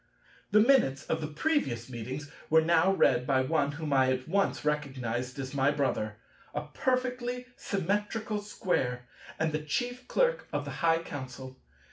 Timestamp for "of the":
1.05-1.27, 10.51-10.71